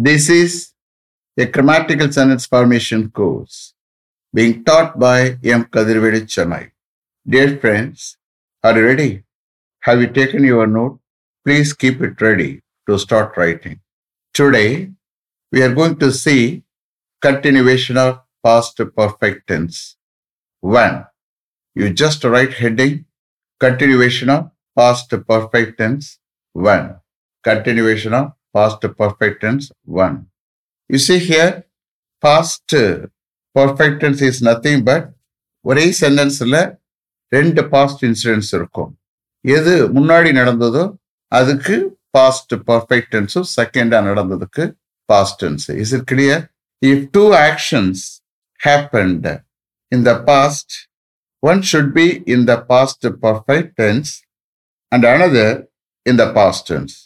[0.00, 0.74] This is
[1.36, 3.74] a grammatical sentence formation course
[4.32, 5.64] being taught by M.
[5.64, 6.70] Kadirvedi Chennai.
[7.26, 8.16] Dear friends,
[8.62, 9.24] are you ready?
[9.80, 11.00] Have you taken your note?
[11.44, 13.80] Please keep it ready to start writing.
[14.32, 14.92] Today,
[15.50, 16.62] we are going to see
[17.20, 19.96] continuation of past perfect tense.
[20.60, 21.06] One,
[21.74, 23.06] you just write heading
[23.58, 26.20] continuation of past perfect tense.
[26.52, 27.00] One,
[27.42, 29.66] continuation of past perfect tense
[30.02, 30.16] 1.
[30.90, 31.50] You see here,
[32.22, 32.74] past
[33.56, 35.04] perfect tense is nothing but
[35.64, 36.58] ஒரே சென்டென்ஸில்
[37.32, 38.90] ரெண்டு past incidents இருக்கும்
[39.44, 40.84] எது முன்னாடி நடந்ததோ
[41.32, 41.76] அதுக்கு
[42.16, 44.64] past perfect டென்ஸும் செகண்டாக நடந்ததுக்கு
[45.08, 46.42] past tense is it clear
[46.82, 48.04] if two actions
[48.60, 49.26] happened
[49.92, 50.76] இந்த past
[51.42, 54.12] one should be in the past perfect tense
[54.92, 55.56] and another
[56.06, 56.96] in the past tense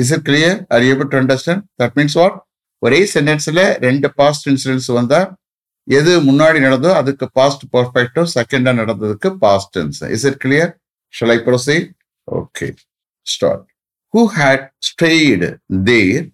[0.00, 2.36] is it clear are able to understand that means what
[2.82, 5.28] ஒரே சென்டென்ஸில் ரெண்டு past incidents வந்தால்
[5.88, 10.70] எது முன்னாடி நடந்தோ அதுக்கு past பர்ஃபெக்டோ செகண்டாக நடந்ததுக்கு past tense is it clear
[11.14, 11.88] shall I proceed
[12.28, 12.68] okay
[13.26, 13.64] start
[14.14, 15.50] who had stayed
[15.86, 16.26] there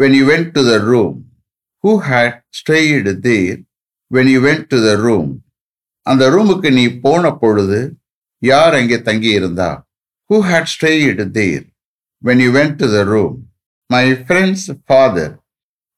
[0.00, 1.14] when you went to the room?
[1.84, 3.56] Who had stayed there
[4.10, 5.26] when you went to the room?
[6.06, 7.80] அந்த ரூமுக்கு நீ போன பொழுது
[8.42, 9.68] யார் அங்கே தங்கி இருந்தா
[10.30, 11.64] who had stayed there
[12.22, 13.34] when you went to the room
[13.90, 15.28] my friend's father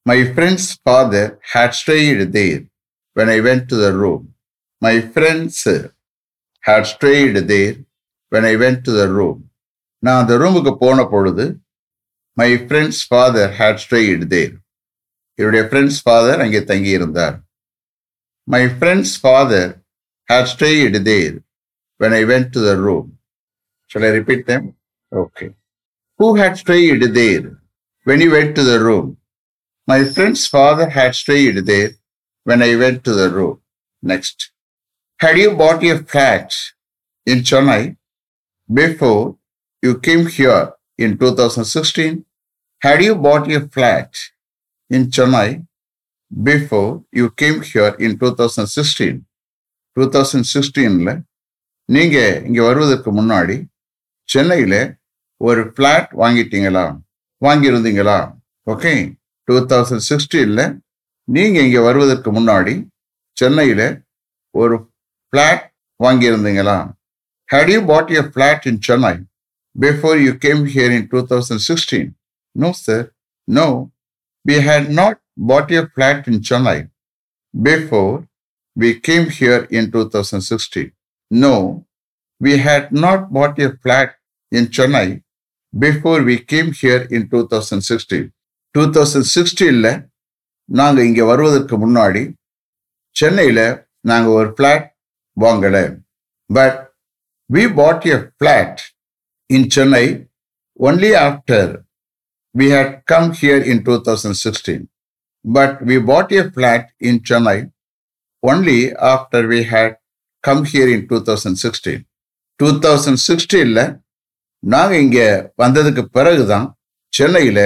[0.06, 2.62] my friend's father had stayed there
[3.16, 4.34] when I went to the room.
[4.82, 5.66] My friends
[6.64, 7.74] had stayed there
[8.32, 9.38] when I went to the room.
[10.02, 11.44] நான் அந்த ரூமுக்கு போன பொழுது
[12.36, 14.54] my friend's father had stayed there
[15.38, 17.36] என்னுடைய friend's father அங்கே தங்கி இருந்தார்
[18.48, 19.70] my friend's father
[20.28, 21.36] had stayed there
[22.00, 23.08] when I went to the room
[23.90, 24.64] shall I repeat them
[25.12, 25.46] okay
[26.22, 27.44] who had stayed there
[28.06, 29.08] when you went to the room
[29.88, 31.92] my friend's father had stayed there
[32.46, 33.60] when I went to the room.
[34.02, 34.50] Next.
[35.20, 36.52] Had you bought a flat
[37.26, 37.96] in Chennai
[38.68, 39.36] before
[39.82, 42.24] you came here in 2016?
[42.82, 44.18] Had you bought a flat
[44.90, 45.66] in Chennai
[46.30, 49.20] before you came here in 2016?
[49.96, 51.10] 2016ல
[51.88, 53.56] நீங்க இங்க வருவதற்கு முன்னாடி
[54.28, 54.74] சென்னையில
[55.42, 56.84] ஒரு flat வாங்கிட்டீங்களா?
[57.42, 58.18] வாங்கியிருந்தீங்களா?
[58.66, 58.92] Okay
[59.48, 60.64] two thousand சிக்ஸ்டீனில்
[61.28, 62.74] நீங்கள் இங்கே வருவதற்கு முன்னாடி
[63.36, 63.86] சென்னையில்
[64.54, 64.74] ஒரு
[65.32, 65.64] flat
[66.00, 66.76] வாங்கியிருந்தீங்களா?
[67.48, 69.14] Had you bought a flat in Chennai
[69.76, 72.10] before you came here in two thousand sixteen
[72.56, 73.04] no sir
[73.48, 73.66] no
[74.44, 75.18] we had not
[75.50, 76.78] bought a flat in Chennai
[77.54, 78.14] before
[78.76, 80.90] we came here in two thousand sixteen
[81.30, 81.54] no
[82.40, 84.14] we had not bought a flat
[84.52, 85.06] in Chennai
[85.74, 88.26] before we came here in two thousand sixteen
[88.74, 89.92] two thousand சிக்ஸ்டீனில்
[90.68, 92.22] நாங்கள் இங்கே வருவதற்கு முன்னாடி
[93.16, 93.64] சென்னையில்
[94.00, 94.86] நாங்கள் ஒரு flat
[95.36, 95.84] வாங்கலை.
[96.50, 96.78] But
[97.50, 98.80] we bought a flat
[99.50, 100.04] in Chennai
[100.80, 101.72] only after
[102.54, 104.84] we had come here in two thousand sixteen
[105.44, 107.58] but we bought a flat in Chennai
[108.42, 108.78] only
[109.12, 109.96] after we had
[110.44, 112.02] come here in two thousand sixteen
[112.60, 113.84] two thousand சிக்ஸ்டீனில்
[114.62, 115.26] நாங்கள் இங்கே
[115.62, 116.66] வந்ததுக்கு பிறகு தான்
[117.12, 117.64] சென்னையில்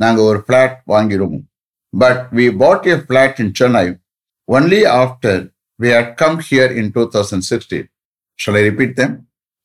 [0.00, 1.44] நாங்கள் ஒரு flat வாங்கிடுவோம்
[1.92, 3.86] but we bought a flat in Chennai
[4.48, 5.42] only after
[5.80, 7.88] we had come here in two thousand sixteen
[8.38, 9.14] shall I repeat them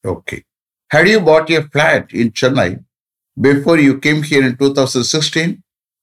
[0.05, 0.37] okay
[0.91, 2.69] had you bought a flat in Chennai
[3.37, 5.53] before you came here in two thousand sixteen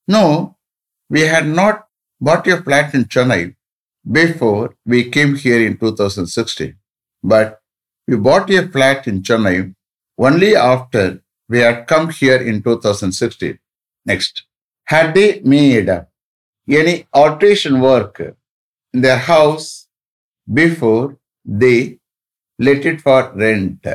[0.09, 0.25] no
[1.11, 1.81] we had not
[2.21, 3.43] bought a flat in Chennai
[4.07, 5.33] before we came
[5.81, 6.75] two thousand sixteen
[7.25, 7.53] but
[8.09, 9.55] we bought a flat in Chennai
[10.19, 13.59] only after we had come here in 2016.
[14.07, 14.45] Next.
[14.85, 15.89] Had they made
[16.69, 18.21] any alteration work
[18.95, 19.89] in their house
[20.49, 21.99] before they
[22.59, 23.87] let it for rent?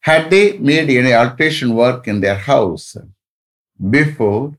[0.00, 2.96] Had they made any alteration work in their house
[3.80, 4.52] before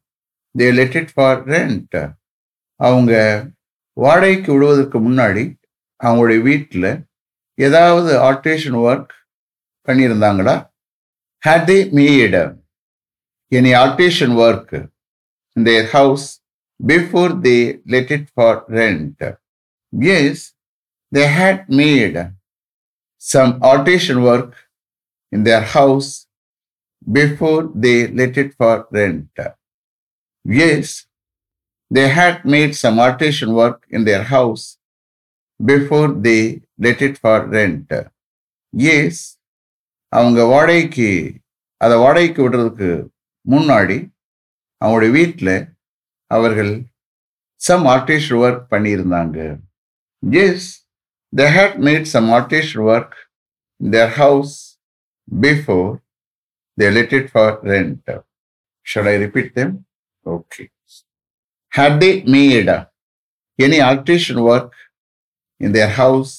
[0.56, 1.94] they let it for rent?
[2.80, 3.14] அவங்க
[3.98, 5.44] வாடகைக்கு விடுவதற்கு முன்னாடி
[6.04, 6.88] அவங்களுடைய வீட்டில்
[7.58, 9.14] ஏதாவது alteration work
[9.88, 10.56] பண்ணியிருந்தாங்களா
[11.46, 12.34] Had they made
[13.52, 14.74] any alteration work
[15.56, 16.40] in their house
[16.84, 19.22] before they let it for rent?
[19.92, 20.54] Yes,
[21.12, 22.18] they had made
[23.20, 24.56] some alteration work
[25.32, 26.26] in their house
[27.20, 29.38] before they let it for rent.
[30.44, 31.06] Yes,
[31.92, 34.80] they had made some alteration work in their house
[35.64, 37.92] before they let it for rent.
[38.74, 39.38] Yes,
[40.18, 41.10] அவங்க வாடகைக்கு
[41.82, 42.90] அதை வாடகைக்கு விடுறதுக்கு
[43.54, 43.98] முன்னாடி
[44.82, 45.56] அவங்களுடைய வீட்டில்
[46.32, 46.74] அவர்கள்
[47.62, 49.38] some artist work பண்ணியிருந்தாங்க.
[50.44, 50.70] Yes
[51.40, 53.18] they had made some artist work
[53.80, 54.56] their house
[55.28, 55.92] before
[56.78, 58.10] they let for rent
[58.86, 59.76] should I repeat them
[60.26, 60.66] okay
[61.78, 62.80] had they made a
[63.60, 64.82] any alteration work
[65.62, 66.32] in their house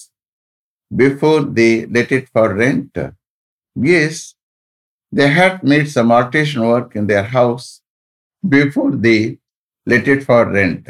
[0.91, 2.97] before they let it for rent.
[3.77, 4.35] Yes,
[5.13, 7.83] they had made some alteration work in their house
[8.47, 9.39] before they
[9.85, 10.89] let it for rent.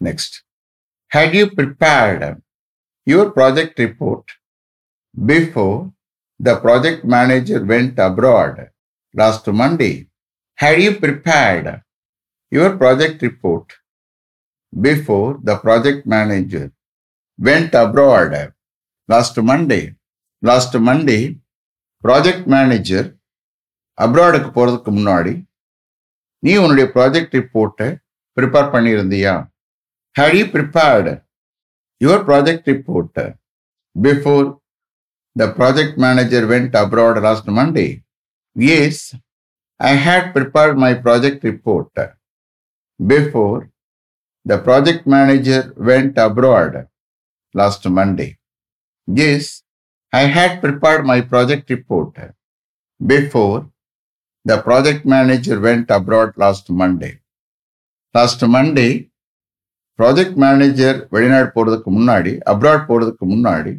[0.00, 0.42] Next.
[1.08, 2.42] Had you prepared
[3.04, 4.24] your project report
[5.26, 5.92] before
[6.38, 8.70] the project manager went abroad
[9.14, 10.08] last Monday?
[10.54, 11.82] Had you prepared
[12.50, 13.72] your project report
[14.80, 16.72] before the project manager
[17.38, 18.52] went abroad
[19.06, 19.94] last Monday.
[20.42, 21.38] Last Monday,
[22.04, 23.08] project manager
[23.98, 25.32] அப்ராடுக்கு போகிறதுக்கு முன்னாடி
[26.42, 27.88] நீ உன்னுடைய project ரிப்போர்ட்டை
[28.36, 29.32] prepare பண்ணியிருந்தியா?
[30.16, 31.12] Had you prepared
[32.00, 33.24] your project ரிப்போர்ட்டை
[33.96, 34.46] before
[35.36, 37.86] the project manager went abroad last Monday
[38.76, 39.02] yes
[39.80, 42.00] I had prepared my project report
[43.00, 43.58] before
[44.46, 46.78] the project manager went abroad
[47.54, 48.28] last Monday
[49.28, 49.50] yes
[50.13, 52.13] I had prepared my project report
[52.99, 53.69] before
[54.45, 57.13] the project manager went abroad last Monday.
[58.15, 58.91] Last Monday,
[59.99, 63.73] project manager வெளிநாடு போகிறதுக்கு முன்னாடி abroad போகிறதுக்கு முன்னாடி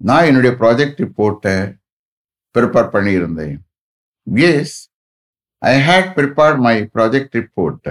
[0.00, 1.54] நான் என்னுடைய project ரிப்போர்ட்டை
[2.54, 3.58] prepare பண்ணியிருந்தேன்
[4.48, 4.76] yes
[5.62, 7.90] I had prepared my project report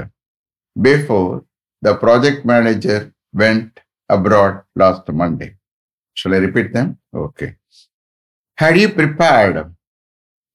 [0.76, 1.36] before
[1.84, 3.06] the project manager
[3.42, 3.76] went
[4.10, 5.56] abroad last Monday.
[6.18, 6.98] Shall I repeat them?
[7.15, 7.57] Okay.
[8.57, 9.75] Had you prepared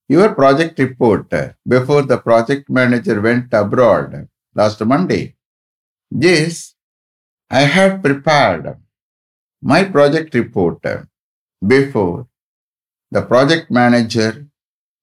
[0.07, 1.34] your project report
[1.68, 5.36] before the project manager went abroad last Monday?
[6.12, 6.75] Yes,
[7.50, 8.78] I had prepared
[9.62, 10.81] my project report
[11.66, 12.28] before
[13.12, 14.48] the project manager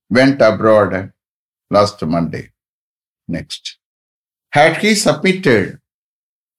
[0.08, 1.12] went abroad
[1.70, 2.52] last Monday.
[3.26, 3.78] Next.
[4.50, 5.81] Had he submitted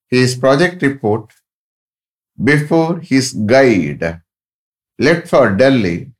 [0.07, 1.31] his project report
[2.43, 4.22] before his guide
[4.99, 6.11] left for Delhi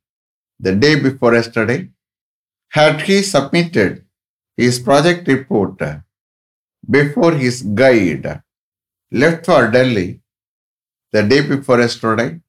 [0.60, 1.88] the day before yesterday,
[2.68, 4.04] had he submitted
[4.56, 5.80] his project report
[6.90, 8.42] before his guide
[9.12, 10.20] left for Delhi
[11.12, 12.40] the day before yesterday,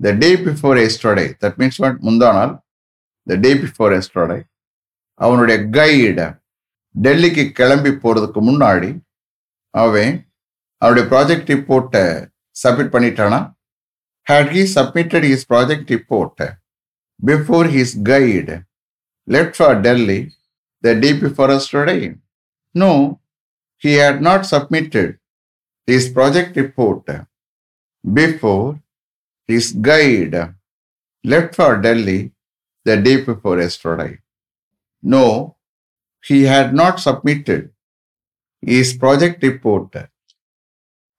[0.00, 2.00] the day before yesterday, that means what?
[2.00, 2.60] Mundanal,
[3.26, 4.42] the day before yesterday,
[5.18, 6.26] அவனுடைய guide
[6.94, 8.90] டெல்லிக்கு கிளம்பி போகிறதுக்கு முன்னாடி
[9.70, 10.14] அவன்
[10.82, 12.04] அவனுடைய project ரிப்போர்ட்டை
[12.62, 13.40] submit பண்ணிட்டானா
[14.24, 16.38] had he submitted his project report
[17.24, 18.64] before his guide
[19.26, 20.32] left for Delhi
[20.82, 22.14] the day before yesterday?
[22.74, 23.20] No,
[23.78, 25.18] he had not submitted
[25.86, 27.06] his project report
[28.12, 28.80] before
[29.46, 30.54] his guide
[31.24, 32.32] left for Delhi
[32.84, 34.18] the day before yesterday.
[35.02, 35.56] No,
[36.24, 37.70] he had not submitted
[38.60, 39.94] his project report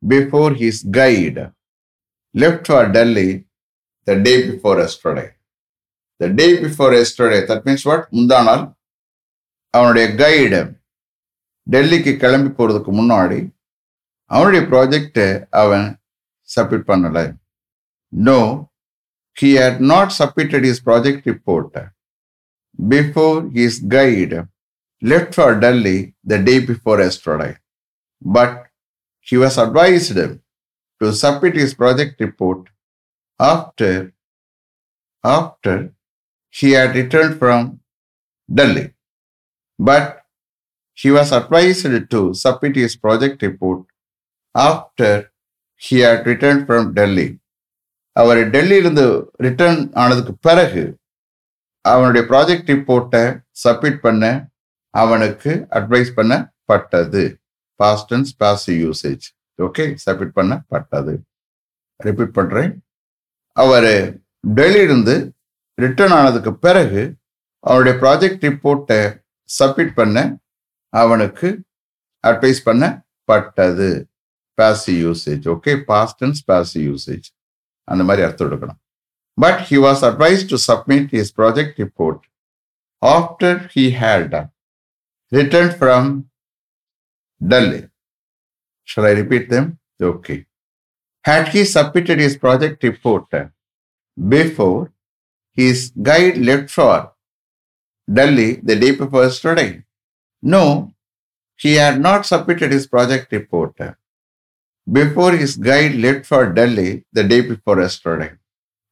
[0.08, 1.52] before his guide
[2.36, 3.46] left for Delhi
[4.08, 5.30] the day before yesterday.
[6.22, 8.02] The day before yesterday, that means what?
[8.12, 8.64] முந்தானால்
[9.74, 10.62] அவனுடைய guide
[11.68, 13.40] டெல்லிக்கு கிளம்பி போகிறதுக்கு முன்னாடி
[14.32, 15.28] அவனுடைய ப்ராஜெக்டை
[15.62, 15.88] அவன்
[16.50, 17.26] submit பண்ணலை
[18.14, 18.40] no
[19.38, 21.78] he had not submitted his project report
[22.80, 24.40] before his guide
[25.02, 25.98] left for Delhi
[26.34, 27.52] the day before yesterday
[28.22, 28.58] but
[29.28, 30.26] he was advised
[31.02, 32.60] to submit his project report
[33.40, 34.14] after
[35.24, 35.76] after
[36.56, 37.80] he had returned from
[38.50, 38.94] Delhi.
[39.80, 40.06] But
[40.98, 43.86] he was advised to submit his project report
[44.56, 45.32] after
[45.82, 47.30] he had returned from Delhi.
[48.16, 49.06] அவர் டெல்லியிலிருந்து
[49.46, 50.82] return ஆனதுக்கு பிறகு
[51.86, 53.22] அவனுடைய project ரிப்போர்ட்டை
[53.64, 54.24] submit பண்ண
[54.94, 57.24] அவனுக்கு advice பண்ணப்பட்டது
[57.80, 59.26] past and passive usage
[59.62, 61.14] okay submit பண்ணப்பட்டது
[62.00, 62.72] ரிப்பீட் பண்ணுறேன்
[63.58, 63.92] அவர்
[64.56, 65.34] டெல்லியிலிருந்து
[65.78, 67.02] ரிட்டர்ன் ஆனதுக்கு பிறகு
[67.60, 69.02] அவருடைய ப்ராஜெக்ட் ரிப்போர்ட்டை
[69.60, 70.18] சப்மிட் பண்ண
[70.90, 71.64] அவனுக்கு
[72.24, 73.90] அட்வைஸ் பண்ணப்பட்டது
[74.54, 77.28] passive usage okay past passive usage
[77.84, 78.80] அந்த மாதிரி அர்த்தம் எடுக்கணும்.
[79.38, 82.24] But he was advise to submit his project report
[83.02, 84.36] after he had
[85.32, 86.10] return from
[87.42, 87.82] Delhi
[88.84, 89.80] Shall I repeat them?
[90.02, 90.46] Okay.
[91.24, 93.26] Had he submitted his project report
[94.28, 94.92] before
[95.54, 97.14] his guide left for
[98.12, 99.84] Delhi the day before yesterday?
[100.42, 100.94] No,
[101.56, 103.76] he had not submitted his project report
[104.92, 108.32] before his guide left for Delhi the day before yesterday.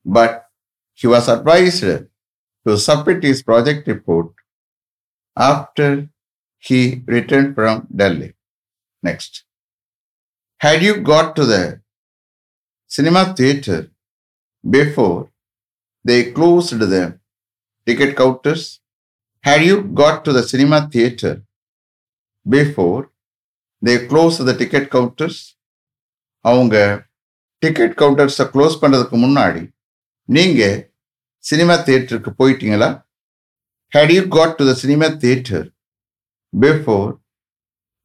[0.05, 0.45] But
[0.93, 4.31] he was advised to submit his project report
[5.35, 6.09] after
[6.59, 8.33] he returned from Delhi.
[9.01, 9.45] Next.
[10.61, 11.81] Had you got to the
[12.91, 13.91] cinema theater
[14.63, 15.31] before
[16.05, 17.19] they closed the
[17.87, 18.81] ticket counters?
[19.43, 21.43] Had you got to the cinema theater
[22.45, 23.09] before
[23.81, 25.37] they closed the ticket counters?
[26.45, 26.75] அவங்க
[27.63, 29.63] ticket கவுண்டர்ஸை close பண்ணுறதுக்கு முன்னாடி
[30.29, 30.77] நீங்கள்
[31.43, 32.89] cinema தியேட்டருக்கு போயிட்டீங்களா
[33.93, 35.65] had you got to the cinema theatre
[36.53, 37.11] before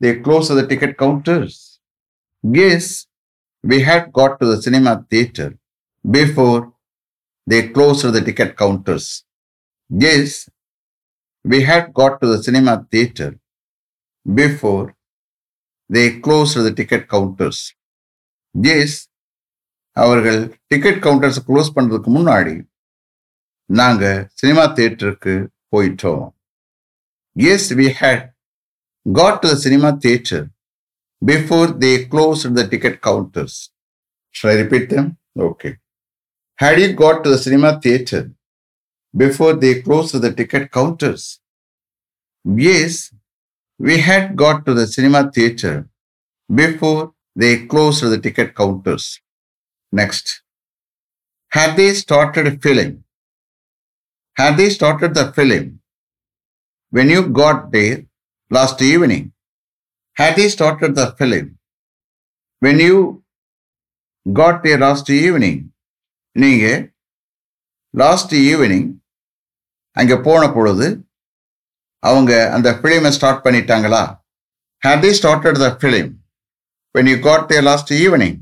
[0.01, 1.61] they close the ticket counters
[2.45, 3.07] Yes,
[3.65, 5.59] we had got to the cinema theater
[6.05, 6.73] before
[7.47, 9.25] they closed the ticket counters.
[9.91, 10.49] Yes,
[11.45, 13.39] we had got to the cinema theater
[14.27, 14.95] before
[15.91, 17.59] they closed the ticket counters.
[18.55, 18.93] Yes,
[19.97, 20.39] அவர்கள்
[20.73, 22.55] ticket counters close பண்றதுக்கு முன்னாடி
[23.71, 24.05] நாங்க
[24.41, 25.35] cinema தியேட்டருக்கு
[25.75, 26.25] போயிட்டோம்
[27.37, 28.25] yes we had
[29.07, 30.45] got to the cinema theatre
[31.25, 33.71] before they closed the ticket counters.
[34.31, 35.17] Shall I repeat them?
[35.39, 35.79] Okay.
[36.57, 38.31] Had you got to the cinema theater
[39.17, 41.41] before they closed the ticket counters?
[42.45, 43.13] Yes,
[43.79, 45.89] we had got to the cinema theater
[46.63, 49.21] before they closed the ticket counters.
[49.91, 50.43] Next.
[51.49, 53.05] Had they started filming?
[54.37, 55.81] Had they started the film
[56.91, 58.05] when you got there
[58.51, 59.34] last evening?
[60.17, 61.59] Had he started the film
[62.63, 62.97] when you
[64.27, 65.63] got there last evening
[66.37, 66.79] நீங்கள்
[67.95, 68.87] last evening
[69.97, 70.87] அங்கே போன பொழுது
[72.03, 74.03] அவங்க அந்த ஃபிலிமை start பண்ணிட்டாங்களா
[74.83, 76.11] had they started the film
[76.95, 78.39] when you got there last evening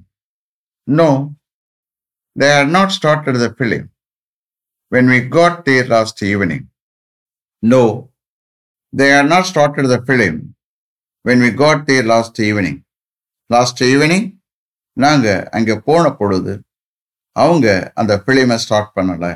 [0.89, 1.09] no
[2.37, 3.87] they are not started the film
[4.93, 6.67] when we got there last evening
[7.63, 7.85] no
[8.93, 10.39] they are not started the film
[11.25, 12.77] when we got there last evening.
[13.51, 14.25] Last evening,
[14.97, 15.27] நாங்க
[15.57, 16.55] அங்க போன பொழுது
[17.37, 17.67] அவங்க
[18.01, 19.27] அந்த பிலிமை start பண்ணல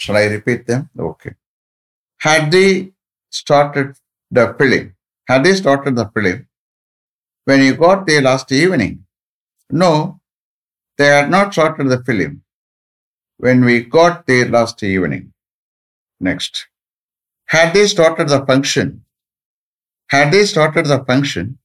[0.00, 1.30] shall I repeat them okay
[2.20, 2.70] had they
[3.40, 3.88] started
[4.30, 4.84] the film
[5.28, 6.38] had they started the film
[7.46, 8.94] when you got there last evening
[9.70, 9.90] no
[10.98, 12.32] they had not started the film
[13.40, 15.24] when we got there last evening
[16.20, 16.54] next
[17.48, 18.88] had they started the function
[20.10, 21.58] had they started the function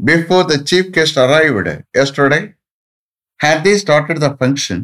[0.00, 2.54] before the chief guest arrived yesterday?
[3.40, 4.78] Had they started the function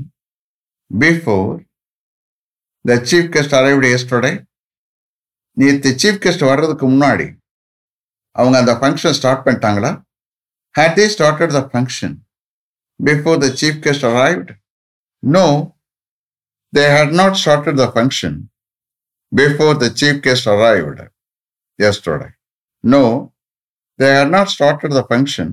[0.91, 1.65] before
[2.85, 4.35] the chief guest arrived yesterday?
[5.57, 7.27] நேற்று chief guest வர்றதுக்கு முன்னாடி
[8.37, 9.91] அவங்க அந்த function start பண்ணிட்டாங்களா
[10.75, 12.15] had they started the function
[13.01, 14.53] before the chief guest arrived
[15.23, 15.45] no
[16.73, 18.39] they had not started the function
[19.33, 21.05] before the chief guest arrived
[21.79, 22.23] yesterday
[22.85, 23.05] no
[23.99, 25.53] they are not started the function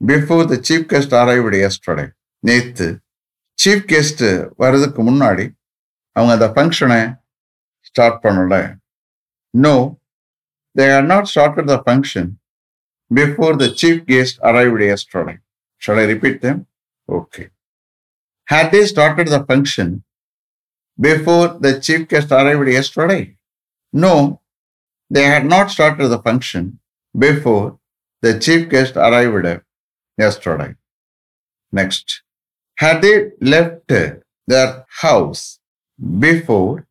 [0.00, 2.06] before the chief guest arrived yesterday
[2.42, 2.88] நேற்று
[3.58, 4.28] chief guest
[4.62, 5.46] வர்றதுக்கு முன்னாடி
[6.16, 7.00] அவங்க அந்த ஃபங்க்ஷனை
[7.88, 8.56] start பண்ணல
[9.54, 9.74] no
[10.76, 12.30] they are not started the function
[13.10, 15.34] before the chief guest arrived yesterday
[15.82, 16.60] shall I repeat them
[17.08, 17.44] okay
[18.48, 19.92] had they started the function
[20.98, 23.20] before the chief guest arrived yesterday
[23.94, 24.14] no
[25.10, 26.80] they had not started the function
[27.18, 27.78] before
[28.22, 29.62] the chief guest arrived
[30.18, 30.74] yesterday.
[31.72, 32.22] Next,
[32.78, 35.58] had they left their house
[36.18, 36.86] before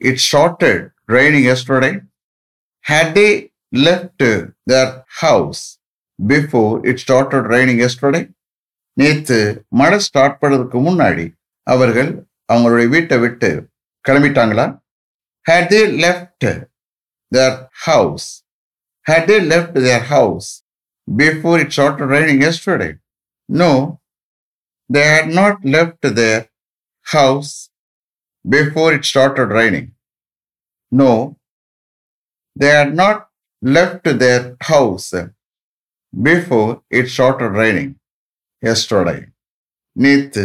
[0.00, 2.00] it started raining yesterday?
[2.80, 5.78] Had they left their house
[6.26, 8.28] before it started raining yesterday?
[8.96, 11.24] நேத்து மழை start பண்ணதுக்கு முன்னாடி
[11.62, 12.10] அவர்கள்
[12.52, 13.70] அவங்களுடைய வீட்டை விட்டு
[14.08, 14.66] கிளம்பிட்டாங்களா
[15.48, 16.44] had they left
[17.36, 17.52] their
[17.86, 18.26] house.
[19.08, 20.48] Had they left their house
[21.22, 22.92] before it started raining yesterday?
[23.48, 23.72] No,
[24.90, 26.40] they had not left their
[27.14, 27.52] house
[28.44, 29.86] before it started raining.
[30.92, 31.12] No,
[32.56, 33.18] they had not
[33.76, 35.08] left their house
[36.12, 37.90] before it started raining
[38.62, 39.20] yesterday.
[40.02, 40.44] நேத்து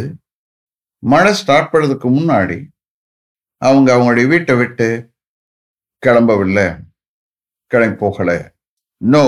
[1.12, 2.58] மழை start பண்ணுறதுக்கு முன்னாடி
[3.62, 4.88] அவங்க அவங்களுடைய வீட்டை விட்டு
[6.04, 6.68] கிளம்பவில்லை
[7.72, 8.38] கிளம்பி போகலை
[9.02, 9.26] no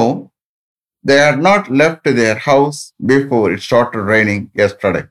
[1.05, 5.01] they are not left their house before it start raining yesterday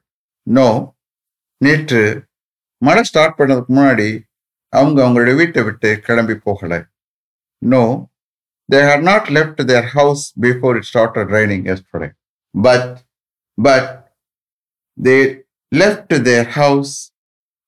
[0.46, 0.68] no
[1.60, 2.02] நேற்று
[2.82, 4.08] மழை ஸ்டார்ட் பண்ணதுக்கு முன்னாடி
[4.72, 6.80] அவங்க அவங்களுடைய வீட்டை விட்டு கிளம்பி போகலை
[7.62, 7.82] no
[8.68, 12.08] they had not left their house before it start raining yesterday
[12.54, 12.90] but
[13.58, 13.90] but
[14.98, 15.16] they
[15.72, 16.94] left their house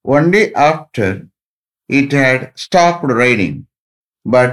[0.04, 1.16] only after
[1.90, 3.58] it had stopped raining
[4.26, 4.52] But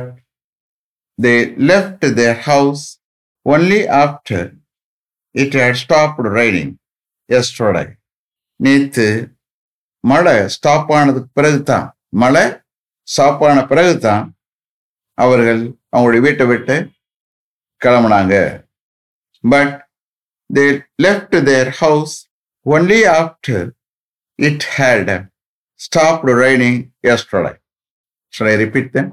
[1.19, 2.99] they left their house
[3.45, 4.39] only after
[5.35, 6.71] it had stopped raining
[7.29, 7.87] yesterday.
[8.59, 9.05] நேத்து
[10.03, 11.85] மழை stop ஆனதுக்கு பிறகு தான்
[12.21, 12.43] மழை
[13.07, 14.25] stop ஆன பிறகு தான்
[15.17, 15.61] அவர்கள்
[15.93, 16.75] அவங்களுடைய வீட்டை விட்டு
[17.81, 18.35] கிளம்புனாங்க
[19.43, 19.73] but
[20.49, 20.65] they
[21.05, 22.15] left their house
[22.65, 23.65] only after
[24.39, 25.13] it had
[25.79, 27.55] stopped raining yesterday.
[28.33, 29.09] Shall I repeat then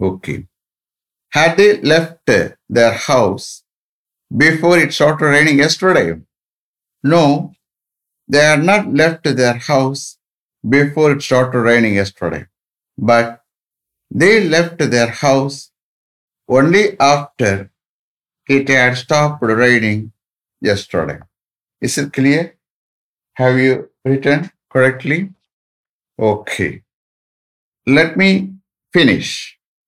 [0.00, 0.46] Okay.
[1.30, 3.64] Had they left their house
[4.34, 6.20] before it started raining yesterday?
[7.02, 7.52] No,
[8.28, 10.18] they had not left their house
[10.68, 12.46] before it started raining yesterday,
[12.96, 13.44] but
[14.10, 15.70] they left their house
[16.48, 17.70] only after
[18.48, 20.12] it had stopped raining
[20.60, 21.20] yesterday.
[21.80, 22.56] Is it clear?
[23.34, 25.34] Have you written correctly?
[26.18, 26.82] Okay.
[27.86, 28.54] Let me
[28.92, 29.57] finish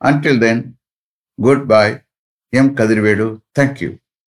[0.00, 0.76] Until then,
[1.40, 2.02] goodbye.
[2.52, 2.74] M.
[2.74, 3.42] Kadirvedu.
[3.54, 3.98] Thank you.